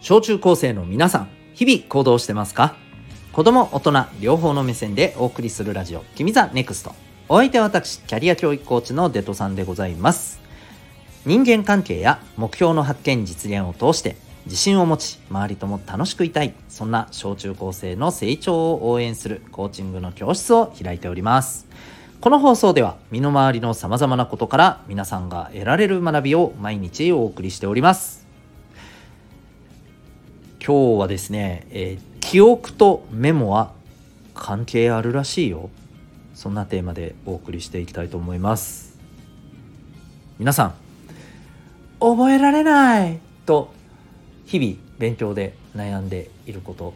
[0.00, 2.74] 小中高生の皆さん日々行動してますか？
[3.32, 6.94] 子供大人両方の目線でお送りするラジオ「君 the NEXT。
[7.28, 10.40] お相手は私キャリア教育コーチのデトさんでございます。
[11.26, 14.16] 人間関係や目標の発見実現を通して
[14.46, 21.68] 自信を持ち周りとも楽しくいたいそんな小中高生の成長を応援するコーチングの教室を開いております。
[22.22, 28.19] この放送では身の回りのさまざまなことから皆さんが得られる学びを毎日お送りしております。
[30.62, 33.72] 今日はですね、えー、記憶とメモは
[34.34, 35.70] 関係あるらしいよ。
[36.34, 38.98] そんなテーマでお送りしていきたいと思います。
[40.38, 40.74] 皆さん
[41.98, 43.72] 覚えられないと
[44.44, 46.92] 日々勉強で悩んでいること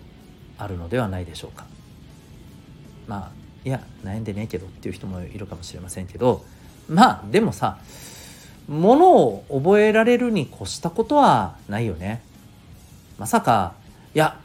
[0.59, 1.65] あるのではないでしょうか。
[3.09, 3.31] まあ
[3.65, 6.45] いや悩んでねえけどっていう人もいるかもしれませんけど
[6.87, 7.79] まあでもさ
[8.69, 12.23] ものを覚えられるに越したことはないよね。
[13.19, 13.75] まさか
[14.15, 14.39] いや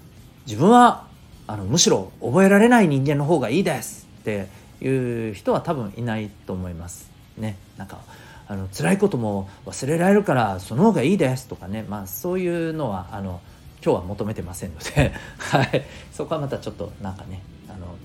[0.45, 1.08] 自分は
[1.48, 4.48] あのむしろ覚えられない人間の方がいいですって
[4.81, 7.09] いう人は多分いないと思います。
[7.38, 7.58] ね。
[7.78, 8.00] なんか
[8.48, 11.86] あの辛いことも忘れられるからその方がいいですとかね。
[11.88, 13.42] まあそういうのはあの
[13.84, 17.95] 今日は求めてませんので、 はい、そこはまたちょっとなんかねあの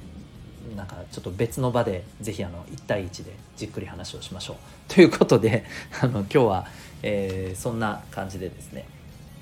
[0.76, 4.56] なんかちょっと別の場で是非あの1対1でじっくり話をしましょう。
[4.92, 5.64] ということで
[6.00, 6.66] あの今日は、
[7.02, 8.86] えー、そんな感じでですね、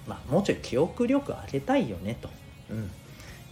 [0.07, 2.29] まあ、もうちょい記憶力上げたいよねと。
[2.71, 2.91] うん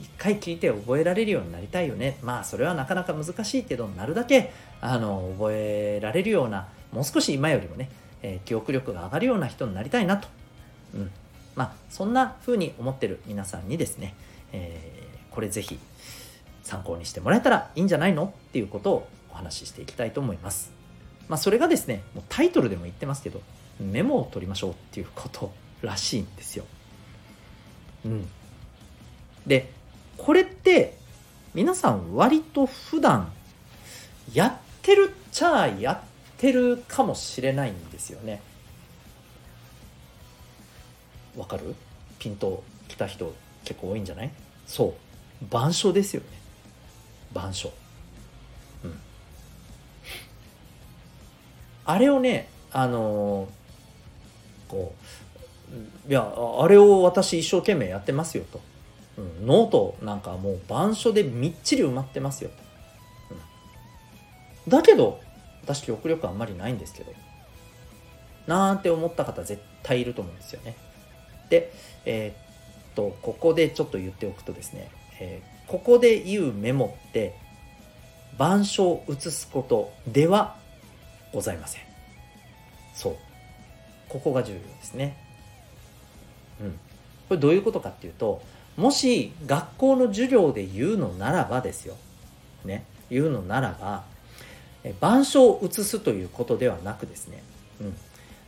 [0.00, 7.90] 一回聞いて覚えられるようになりたいよねまあそれはなかなか難しいけどなるだけあの覚えられるようなもう少し今よりもね、
[8.22, 10.26] えー、記憶力が上がるような人になりたいなと、
[10.94, 11.10] うん、
[11.54, 14.14] まあそんな風に思ってる皆さんにですね、
[14.52, 15.78] えー、これぜひ
[16.62, 20.72] 参考にしてもらえたらいいんじゃないのっていうことをお話ししていきたいと思います。
[21.28, 23.40] まあ、それがですねもうタイトルでも言ってますけど
[23.78, 26.64] メモを取りましょうっていうことらしいんですよ。
[28.04, 28.28] うん、
[29.46, 29.70] で
[30.16, 30.96] これって
[31.54, 33.32] 皆さん割と普段
[34.32, 36.00] やってるっちゃやっ
[36.38, 38.40] てるかもしれないんですよね。
[41.36, 41.74] わかる？
[42.18, 43.34] ピンときた人
[43.64, 44.30] 結構多いんじゃない？
[44.66, 44.94] そ
[45.42, 45.44] う。
[45.44, 46.26] 板書ですよね。
[47.32, 47.72] 板書。
[48.84, 48.98] うん。
[51.84, 55.29] あれをねあのー、こう
[56.08, 58.60] いやあれを私一生懸命やってますよと。
[59.18, 62.56] うん、ノートなんかもう板書でみっちり埋まってますよと、
[64.66, 65.20] うん、だけど
[65.62, 67.12] 私記憶力あんまりないんですけど。
[68.46, 70.76] なんて思った方絶対いると思うんですよね。
[71.50, 71.72] で
[72.04, 77.36] えー、っとここでちょっと言っておくとですね、えー、ここで言うメモって
[78.34, 80.56] 板書を写すことでは
[81.32, 81.82] ございません。
[82.94, 83.16] そう。
[84.08, 85.16] ここが重要ですね。
[86.60, 86.72] うん。
[87.28, 88.42] これどういうことかっていうと
[88.76, 91.96] もし学校の授業で言うのならばですよ。
[92.64, 92.84] ね。
[93.10, 94.04] 言うのならば、
[94.84, 97.42] 板書を移すということではなくですね、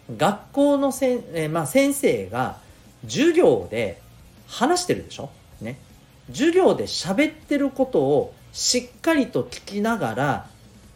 [0.09, 2.57] うん、学校のせん、えまあ、先生が
[3.05, 4.01] 授業で
[4.49, 5.31] 話してるでしょ、
[5.61, 5.79] ね、
[6.29, 10.47] 授業で喋ってることをしっかりと聞きながら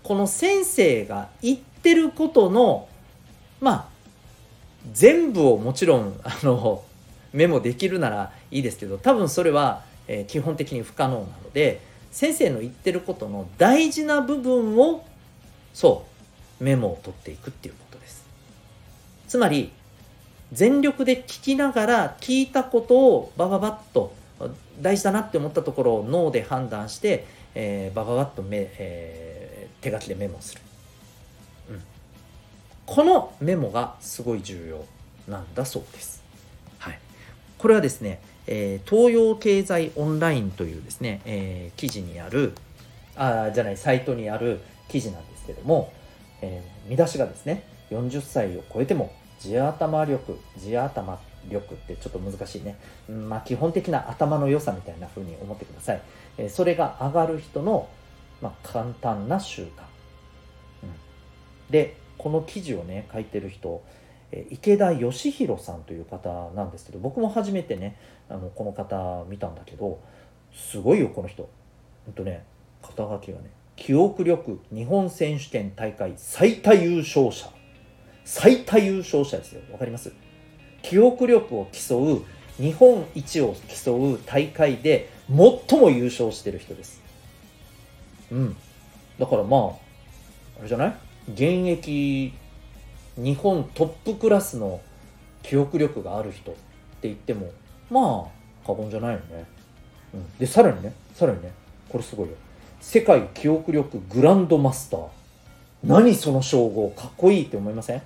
[0.03, 2.88] この先生が言ってることの
[3.60, 3.88] まあ
[4.93, 6.84] 全部をもちろんあの
[7.32, 15.04] メモできるならいいですけど多分それは、えー、基本的に不可能なので先生の言ってることの大事な部分を
[15.75, 16.06] そ
[16.60, 18.25] うメモを取っていくっていうことです。
[19.28, 19.70] つまり
[20.53, 24.14] 全力で聞きながら聞いたことをバババッと
[24.81, 30.60] 大事だなって思ったところを脳で判断して、えー、バババッとめ、えー、手書きでメモする、
[31.70, 31.82] うん、
[32.84, 34.84] このメモがすごい重要
[35.31, 36.22] なんだそうです。
[37.66, 42.53] これはですね、えー、東洋経済オンラインというですね、えー、記事にある、
[43.16, 45.93] あじゃない、サイトにある記事なんですけども、
[46.43, 51.19] えー、見出しがですね、40歳を超えても地頭力、地頭
[51.50, 52.79] 力ってちょっと難しいね。
[53.08, 56.02] うん、まあ基本的な頭の良さみたいな風に思ってください。
[56.38, 57.88] え、それが上がる人の、
[58.41, 60.91] まあ、簡単な習慣、うん。
[61.69, 63.82] で、この記事をね、書いてる人、
[64.50, 67.96] 池田義弘さんという方なんですけど僕も初めてね
[68.28, 70.00] あのこの方見たんだけど
[70.52, 71.49] すごいよこの人。
[72.05, 72.44] ほんとね
[72.82, 77.49] 肩書きがね記憶力日本選手権大会最多優勝者。
[78.25, 79.61] 最多優勝者ですよ。
[79.70, 80.12] わかります？
[80.82, 82.25] 記憶力を競う
[82.58, 87.02] 日本一を競う大会で最も優勝してる人です。
[88.32, 88.56] うん。
[89.19, 89.70] だからまあ
[90.58, 90.94] あれじゃない？
[91.29, 92.32] 現役
[93.17, 94.81] 日本トップクラスの
[95.43, 96.61] 記憶力がある人って
[97.03, 97.51] 言っても
[97.91, 99.45] まあ過言じゃないよね、
[100.15, 101.53] うん、でさらにねさらにね
[101.89, 102.35] これすごいよ。
[102.81, 105.07] 世界記憶力グランドマスター。
[105.85, 108.03] 何その称号かっこいいって思いません？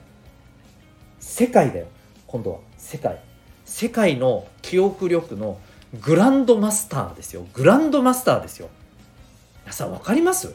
[1.19, 1.87] 世界だよ。
[2.27, 2.59] 今度は。
[2.77, 3.21] 世界。
[3.65, 5.59] 世界の記憶力の
[6.03, 7.47] グランドマスターですよ。
[7.53, 8.69] グランドマスターですよ。
[9.65, 10.55] 皆さん分かります？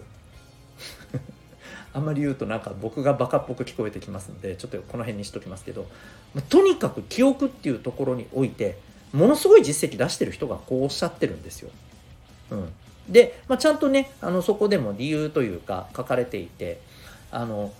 [1.95, 5.87] あんまり言うとなんか僕がバカっぽく聞こえてきますのでちょっとこの辺にしときますけど
[6.49, 8.77] とにかく記憶っていうところにおいて
[9.13, 11.69] ものすごい実績出してる人がこうおっしゃってるんですよ。
[12.51, 12.69] うん、
[13.07, 16.81] で、まあ、ちゃんとねあのそこでも理由というか書かれていて
[17.31, 17.71] あの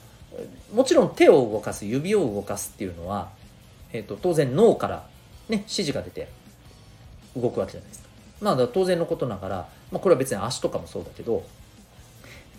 [0.74, 3.30] もちろん手を動かす指を動かすっていうのは、
[3.92, 5.06] えーと、当然脳から、
[5.50, 6.30] ね、指示が出て
[7.36, 8.08] 動くわけじゃないですか。
[8.40, 9.56] まあ当然のことながら、
[9.92, 11.44] まあ、これは別に足とかもそうだけど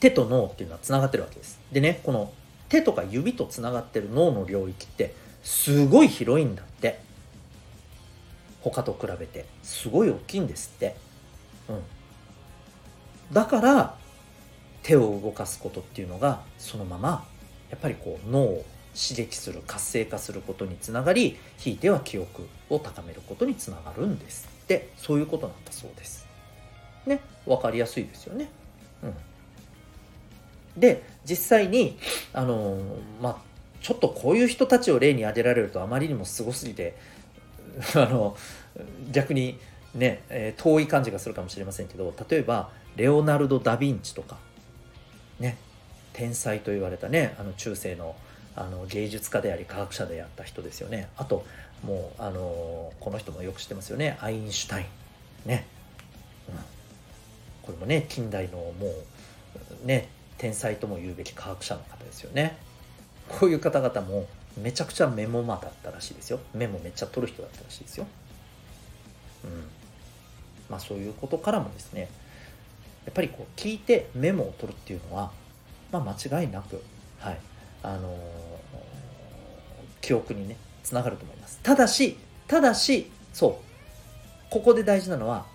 [0.00, 1.58] 手と脳っていうのはつながってるわけです。
[1.72, 2.32] でねこの
[2.69, 7.00] 手とか指とつながってる脳の領域ってすごい広いんだって
[8.60, 10.96] 他と比べてすごい大きいんですって。
[11.69, 11.82] うん、
[13.32, 13.94] だから
[14.82, 17.26] 手を動かすことっていうのがそのまま
[17.70, 18.64] やっぱりこう脳を
[18.94, 26.26] 刺激する活性化することにつながりひいては記憶を高めることにつながるんですってそういうことなんだそうです。
[27.04, 28.48] ね分かりやすいですよね。
[29.02, 29.14] うん
[30.76, 31.99] で実際に
[32.32, 32.78] あの
[33.20, 33.37] まあ
[33.81, 36.96] ちょっとこういう人たちを例に挙げられるとあまりにもすごすぎて
[37.94, 38.37] あの
[39.11, 39.58] 逆に
[39.94, 44.38] ね、えー、遠い感じがするかもしれませんけど例えばレオナルド・ダ・ヴィンチとか
[45.38, 45.56] ね
[46.12, 48.17] 天才と言われたねあの中世の
[48.56, 51.08] あの芸術家であり科学者であった人ですよね。
[51.19, 51.44] あと
[51.84, 54.17] もうあのこの人もよく知ってますよね。
[54.22, 54.87] アインシュタイ
[55.44, 55.49] ン。
[55.49, 55.67] ね、
[56.49, 56.55] うん、
[57.62, 58.72] これもね近代のも
[59.84, 60.08] うね
[60.38, 62.56] 天才とも言うべき科学者の方ですよね。
[63.29, 64.27] こういう方々も
[64.62, 66.41] めちゃくちゃメモマだったらしいですよ。
[66.55, 68.06] メモめっちゃ取る人だったらしいですよ。
[69.44, 69.50] うん。
[70.71, 72.09] まあそういうことからもですね
[73.05, 75.31] やっぱりこう聞いてメモを取るっていうのは、
[75.93, 76.82] まあ、間違いなく、
[77.19, 77.39] はい。
[77.82, 78.17] あのー、
[80.00, 81.61] 記憶にねつながると思います。
[81.62, 82.17] ただし
[82.49, 83.67] ただしそう。
[84.50, 85.47] ここで大事なのは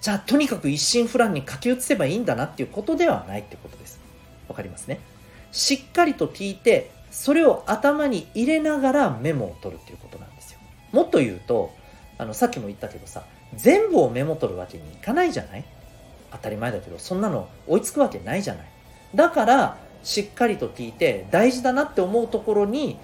[0.00, 4.00] じゃあとにかく一心不乱に書き写せばいいんだなっていうことではないってことです。
[4.48, 5.00] わかりますね？
[5.50, 10.58] しっかりと聞いてそれを頭に入れながらメモを取るっていうことなんですよ。
[10.92, 11.72] もっと言うと
[12.18, 13.24] あのさっきも言ったけどさ
[13.54, 15.64] 全部をメモ取るわけにいかないじゃない？
[16.30, 18.66] 当たり前だけどそんなの追いつくわけないじゃない？
[19.14, 22.98] だからしっかりと聞いて大事だなって思うところに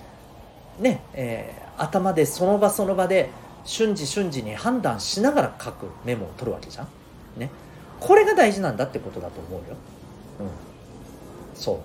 [0.79, 3.31] ね、えー、頭でその場その場で
[3.65, 6.89] 瞬時瞬時に判断しながら書くメモを取るわけじゃん。
[7.39, 7.51] ね。
[8.01, 9.77] これが大事なんだってことだと思うよ。
[10.41, 10.47] うん。
[11.55, 11.79] そう。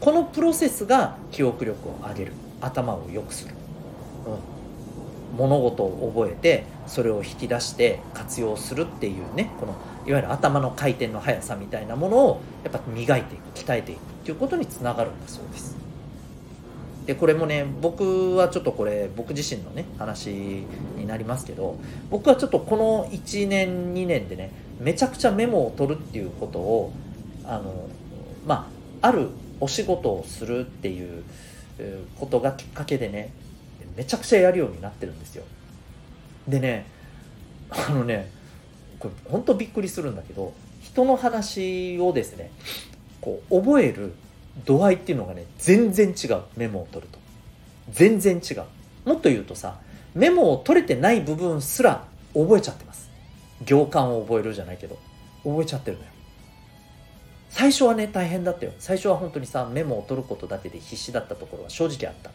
[0.00, 2.32] このプロセスが記憶力を上げる。
[2.60, 3.54] 頭を良くする。
[4.26, 5.38] うん。
[5.38, 9.72] 物事を覚えて、それを引き出して活用するっていうね、この、
[10.06, 15.69] いわゆる頭の回転の速さみたいなものを、やっぱ磨いていく、鍛えていくっていうことにつながるんだそうです。
[17.10, 21.76] でこれもね僕はちょっとこれ僕自身のね話になりますけど
[22.08, 26.92] 僕はちょっとこの1年2年でねめちゃくちゃメモを取るっていうことを
[27.44, 27.88] あの
[28.46, 28.70] ま
[29.02, 29.26] あある
[29.58, 31.24] お仕事をするっていう
[32.20, 33.32] ことがきっかけでね
[33.96, 35.42] めちゃくちゃやるようになってるんですよ。
[36.46, 36.86] でね
[37.70, 38.30] あのね
[39.00, 42.52] これ本当びっくりするんだけど人の話をですね
[43.20, 44.12] こう覚える
[44.64, 46.42] 度合いっていうのがね全然違う。
[46.56, 47.18] メモを取ると。
[47.90, 48.64] 全然違う。
[49.04, 49.76] もっと言うとさ
[50.14, 52.04] メモを取れてない部分すら
[52.34, 53.10] 覚えちゃってます。
[53.64, 54.98] 行間を覚えるじゃないけど。
[55.42, 56.10] 覚えちゃってるのよ。
[57.48, 58.72] 最初はね大変だったよ。
[58.78, 62.30] 最初は本当にさメモを取ることだけで必死だったところは正直あった。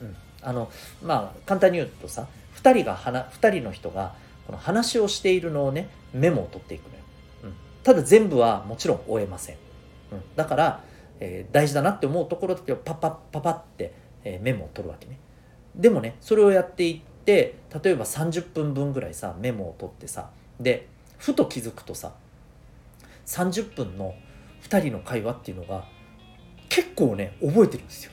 [0.00, 0.16] うん。
[0.42, 0.70] あの
[1.02, 2.26] まあ簡単に言うとさ
[2.56, 4.14] 2人が2人の人が
[4.46, 7.00] この話をしているのをねメモを取っていくのよ、
[7.44, 9.56] うん、ただ全部はもちろん終えません、
[10.12, 10.80] うん、だから
[11.24, 13.92] えー、大事だなって思うところだけをパッパッパパって、
[14.24, 15.20] え、メモを取るわけね。
[15.76, 22.12] でもねそれをやっていって例えば30分分ぐらいさメモを取ってさでふと気づくとさ
[23.26, 24.14] 30分の
[24.64, 25.84] 2人の会話っていうのが
[26.68, 28.12] 結構ね覚えてるんですよ。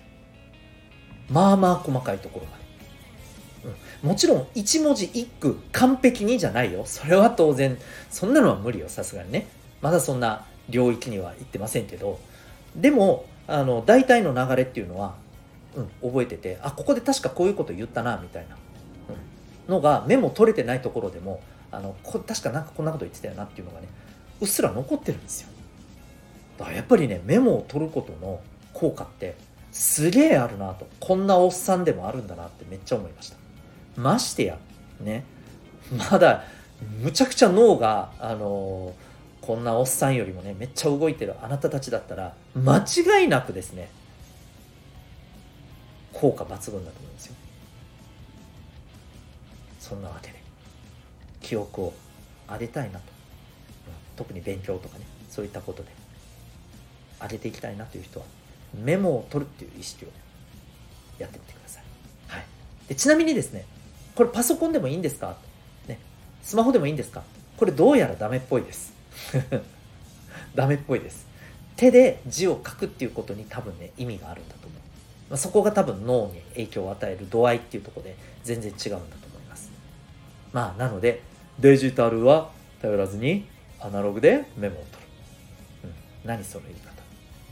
[1.30, 3.74] まあまあ細かいところまで、
[4.04, 6.84] うん、もちろん1文字1句完璧にじゃないよ。
[6.86, 7.78] それは当然
[8.12, 9.48] そんなのは無理よさすがにね。
[9.82, 12.20] まだそんな領域には行ってませんけど。
[12.80, 15.16] でもあの大体の流れっていうのは、
[15.76, 18.56] うん、覚えててあここで確かこういうこと言ったなみたいな、
[19.68, 23.88] うん、のがメモ取れてないところでもあのこ確かなんかこんなこと言ってたよなっていうのがね
[24.42, 25.50] うっすら残ってるんですよ。
[26.58, 28.42] だからやっぱりねメモを取ることの
[28.74, 29.36] 効果って
[29.72, 30.88] すげえあるなと。
[31.00, 33.38] こんなおっさんでもあるんだなってめっちゃ思いました。
[33.98, 34.58] ましてや
[35.02, 35.24] ね
[36.12, 36.44] まだ
[37.02, 38.94] むちゃくちゃ脳があのー、
[39.50, 43.90] こんなおっさんよりもねめっちゃ動いてるあなたたちだったら間違いなくですね
[46.14, 47.36] 効果抜群だと思うんですよ。
[49.80, 50.36] そんなわけで
[51.42, 51.94] 記憶を
[52.48, 53.06] 上げたいなと、
[54.18, 55.90] 特に勉強とかねそういったことで
[57.20, 58.28] 上げていきたいなという人は
[58.76, 60.10] メモを取るっていう意識を
[61.18, 61.84] やってみてください、
[62.28, 62.46] はい、
[62.88, 63.66] でちなみにですね
[64.14, 65.38] これパソコンでもいいんですか、
[65.88, 65.98] ね、
[66.44, 67.24] スマホでもいいんですか？
[67.58, 68.99] これどうやらダメっぽいです。
[70.56, 71.28] ダメっぽいです。
[71.76, 74.80] 手で字を書くっていうことに多分ね意味があるんだと思う、
[75.30, 79.72] まあ、そこが多分脳に影響を与える度合いっていうとこで全然違うんだと思います。
[80.52, 81.22] まあなので
[81.60, 83.46] デジタルは頼らずに
[83.80, 85.10] アナログでメモを取る、
[85.86, 85.94] うん、
[86.28, 87.00] 何その言い方。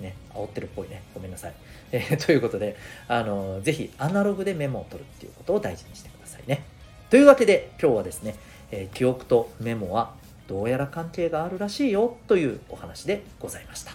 [0.02, 1.02] ね煽ってるっぽいね。
[1.14, 1.54] ごめんなさい、
[1.92, 2.76] えー、ということで
[3.08, 6.64] あのぜひアナログでメモを取るっていうことを大事にしてくださいね。
[7.10, 8.36] というわけで今日はですね、
[8.72, 10.14] えー、記憶とメモは
[10.48, 13.92] どうやら関係があるらしいよというお話でございました。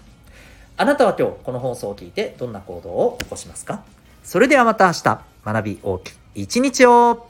[0.77, 3.83] あなたは今日この放送を聞いてどんな行動を起こしますか？
[4.23, 7.27] それではまた明日学び大きい一日を